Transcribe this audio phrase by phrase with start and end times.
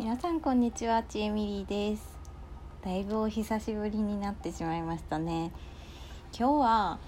[0.00, 2.16] 皆さんこんにちはちえみりです。
[2.82, 5.52] だいぶお久しぶりになってしまいましたね。
[6.34, 6.98] 今日は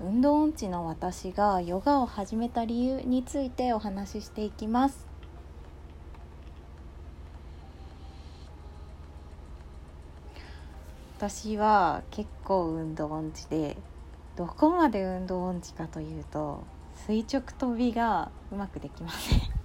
[0.00, 5.06] 運動音痴の私がヨガを始めた理由についてお話ししていきます。
[11.18, 13.76] 私は結構運動音痴で
[14.34, 16.64] どこまで運動音痴かというと
[17.06, 19.57] 垂直跳びがうまくできません。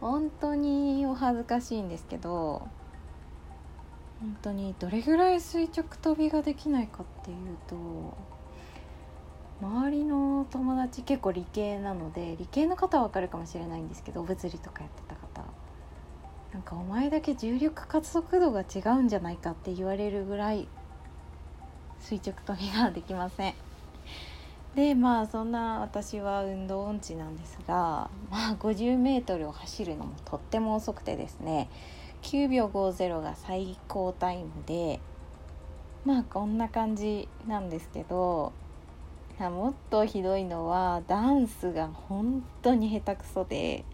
[0.00, 2.68] 本当にお恥ずかしいんですけど
[4.20, 8.16] 本当にどれぐらい垂直跳びができないかっていうと
[9.60, 15.48] 周りの友達結構理系なので理系の方は分かるかもしれないんですけど物理とかやってた方。
[16.52, 20.66] なんかお前だけ重力加速度が違うんじゃないかって言われるぐらい
[22.00, 23.54] 垂直跳びができません。
[24.74, 31.68] でまあそんな私は運動音痴なんですが、まあ、50m を走るのもとっても遅くてですね
[32.22, 35.00] 9秒50が最高タイムで
[36.04, 38.52] まあこんな感じなんですけど
[39.38, 43.84] もっとひどいのはダンスが本当に下手くそで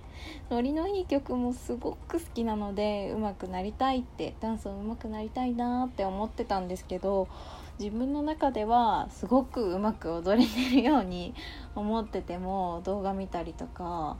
[0.50, 7.28] ノリのいい曲もすごく好きなので上手くなりたいってダンスを上手くなりたいなって思ってたんですけど
[7.78, 11.34] 自分の中ではすごくうまく踊れてるように
[11.74, 14.16] 思ってても動画見たりとか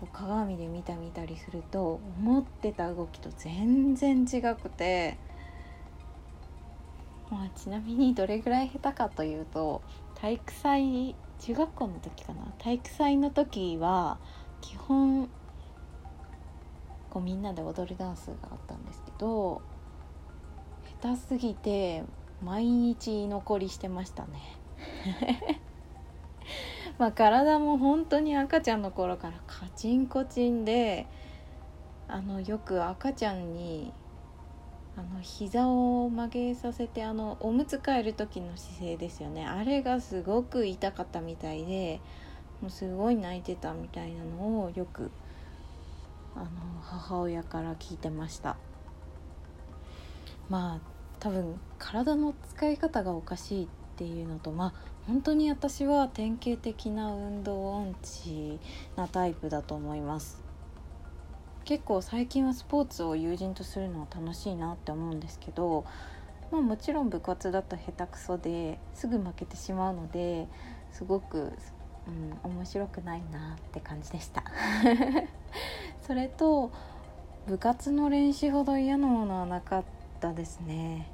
[0.00, 5.18] こう鏡で見た見たりすると思ってた動きと全然違くて、
[7.30, 9.82] まあ、ちなみにどれぐらい下手かというと
[10.14, 12.42] 体育祭中学校の時かな？
[12.58, 14.18] 体育祭の時は
[14.60, 15.28] 基本
[17.10, 19.60] こうみんなで踊るダンスがあったんですけど
[21.02, 22.04] 下手すぎて
[22.42, 24.40] 毎日居残りしてましたね。
[26.98, 31.06] まあ体も本当に赤ちゃんの頃からカチンコチンで
[32.08, 33.92] あのよく赤ちゃんに
[34.96, 39.46] あの膝を曲げさせてあのおむつ替える時の姿勢ですよね。
[39.46, 42.00] あれがすごく痛かったみたいで
[42.60, 45.10] もうすごい泣いてたみたいなのをよく
[46.34, 46.46] あの
[46.82, 48.56] 母親から聞いてました。
[50.50, 50.80] まあ
[51.18, 54.74] 多分体の使い方がおかしいっていうのとまあ
[55.08, 58.60] 本当に私は典型的な運動音痴
[58.94, 60.40] なタイプだと思います。
[61.64, 65.84] 結構最近はスポーツを友人とするのは楽しいなって思うんですけど、
[66.52, 70.48] まあ、もちろん部活だと下手くそですぐ負けてしまうので
[70.92, 71.52] すごく、
[72.06, 74.44] うん、面白くないなって感じでした。
[76.02, 76.70] それと
[77.46, 81.10] 部活の練習ほど嫌なものはなかったったですね。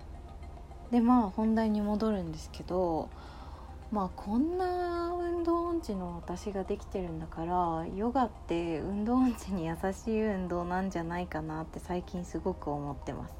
[0.90, 3.10] でまあ本題に戻るんですけど
[3.90, 13.34] まあこんな運動音痴の私ができてるんだからヨガって運動音痴に優しい運動なんじゃないかなって最近すごく思ってます。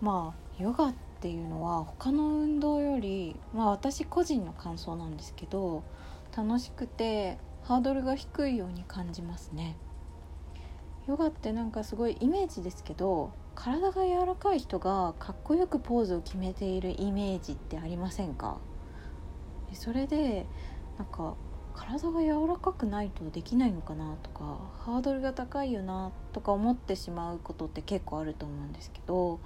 [0.00, 5.82] まあヨガっていうのは他の運動よりまあ私個人の感想なんですけど
[6.36, 9.76] 楽しくてハードルが低いように感じますね。
[11.08, 18.58] ヨガってなんかすごいイメージですけど体が柔らかい人がかっこよくポーズを決めているイメージってありませんか？
[19.72, 20.46] それで
[20.98, 21.34] なんか
[21.74, 29.40] 体が柔らかくないとできないのかなとかハードルが高いよなとか思ってしまうことって結構あると思うんですけど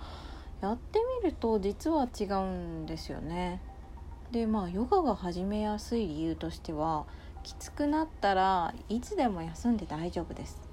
[0.60, 2.44] やってみると実は違う
[2.82, 3.62] んですよね。
[4.30, 7.06] でまあヨガが始めやすい理由としては
[7.42, 10.69] きつくなったらいつでも休んで大丈夫です。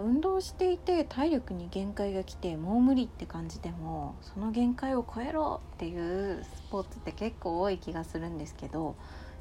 [0.00, 8.96] 運動していて体力に限界が来てもう無理って感じでもその限界を超えろっていうスポーツって結構多い気がするんですけど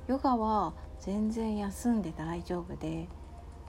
[0.07, 3.07] ヨガは全然休んで大丈夫で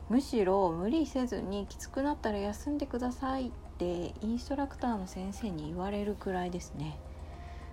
[0.08, 6.98] むしろ無理せずにきつくなったら休んでくださいってインストラクターの先生に言われるくらいですね。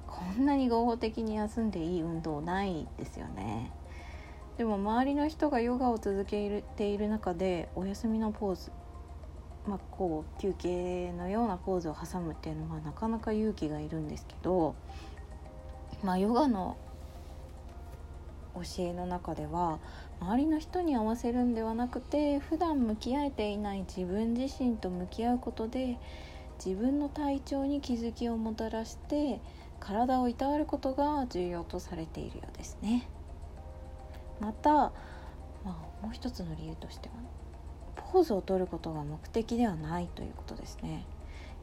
[0.08, 3.72] こんなに合法的に休んでいい運動ないですよね。
[4.58, 8.72] でも周りの人がヨガを続けている中でお休みのポーズ
[9.68, 14.75] まあ、こう休憩のようなポーズを挟むっていうのはなかなか勇気がいるんですけど、
[16.04, 16.78] まあ、ヨガの
[18.56, 19.80] 教えの中では
[20.19, 25.98] 周りの人に合わせるんではなくて普段向き合えていない自分自身と向き合うことで
[26.63, 29.42] 自分の体調に気づきをもたらして
[29.80, 33.08] 体をいたわることが重要とされているようですね。
[34.40, 34.92] また、ま
[35.66, 35.68] あ、
[36.02, 37.22] もう一つの理由としては、ね、
[38.12, 41.06] ポーズを取ることが目的ではないということですね。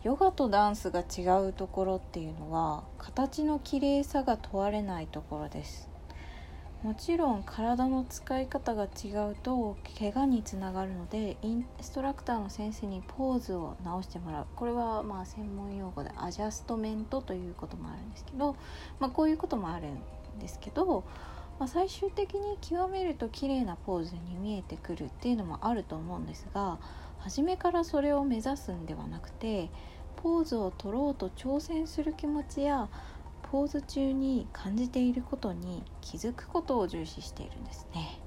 [0.02, 5.88] ヨガとダンスが違うところっていうのは形の綺麗さが問われないところです。
[6.82, 14.46] もちろん体の使い方が違うと怪我につながるのでインストラクターの先生にポーズを直してもらう。
[14.54, 18.56] これはまあ専門用語でアジャストメントということもあるんですけど、
[19.00, 21.04] まあ、こういうこともあるんですけど、
[21.58, 26.78] まあ、最終的に極めると綺麗なポーズに見えてくるっていうのもあると思うんですが
[27.18, 29.70] 初めからそれを目指すんではなくて
[30.16, 32.88] ポーズを取ろうと挑戦する気持ちや
[33.50, 38.20] ポーズ中に感じていることに気づくことを重視しているんですね。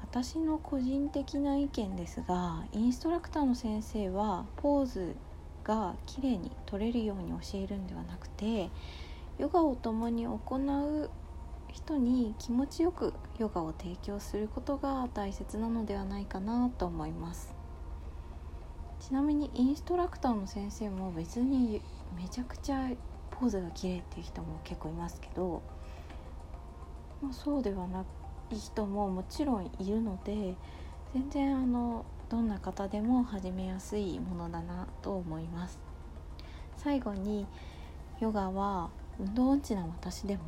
[0.00, 5.16] 私の個人的な意見ですがインストラクターの先生はポーズ
[5.64, 8.68] が綺麗に取れるように教えるんではなくて
[9.38, 11.10] ヨガを共に行う
[11.72, 17.54] 人に気持ちよくヨガを提供することが大切なのではないかなと思います。
[19.00, 21.80] ちなみにインストラクターの先生も別に
[22.14, 22.90] めちゃくちゃ
[23.30, 25.62] ポーズが綺麗っていう人も結構いますけど、
[27.22, 28.04] まあ、そうではな
[28.50, 30.54] い人ももちろんいるので
[31.14, 35.78] 全然あのどんな方でも始めやすいものだなと思います。
[36.76, 37.46] 最後に
[38.20, 40.42] ヨガは運動音痴な私でも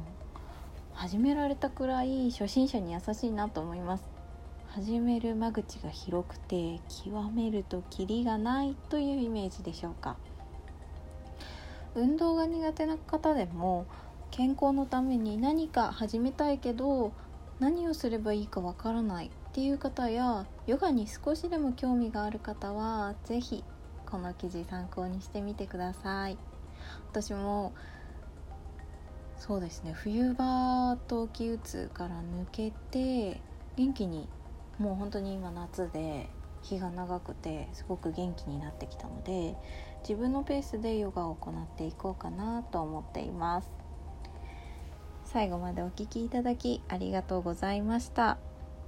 [0.94, 4.04] 始められたくらい初心者に優しいなと思います。
[4.68, 10.16] 始める間口が広くて極めるとキリがないというイメージでしょうか。
[11.96, 13.86] 運動が苦手な方でも
[14.30, 17.12] 健康のために何か始めたいけど
[17.58, 23.64] 何をすればいいかわからないっていう方やヨガに少しでも興味がある方は是非
[24.06, 26.38] この記事参考にしてみてください。
[27.10, 27.72] 私も
[29.46, 29.92] そうですね。
[29.92, 33.42] 冬場冬季うつから抜けて
[33.76, 34.26] 元気に
[34.78, 36.30] もう本当に今夏で
[36.62, 39.54] 日が長くてすごく元気になってきたので
[40.00, 43.70] 自分のペースでヨガを行っていこうかなと思っています。
[45.26, 48.38] 最後までお聴きいただきありがとうございました。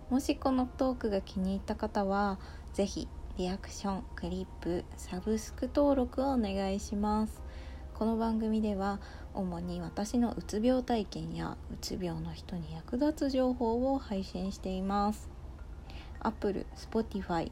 [0.08, 2.38] もしこのトークが気に入った方は
[2.72, 7.45] 是非リアクションクリップサブスク登録をお願いします。
[7.98, 9.00] この番組では
[9.32, 15.30] 主に私のうつ病体験やうつ病の人に役立つ情報を配信しています。
[16.20, 17.50] Apple、Spotify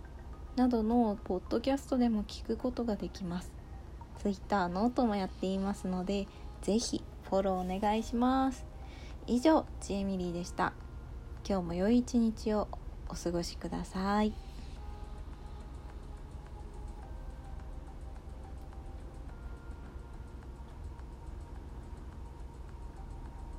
[0.55, 3.50] などのポッドキャストでも聞くことができます。
[4.19, 6.29] Twitter ノートもやっていますので
[6.61, 8.67] 是非フォローお願いします。
[9.26, 10.75] 以上ちえみりーでした。
[11.49, 12.69] 今日も良い一日を
[13.08, 14.54] お過ごしください。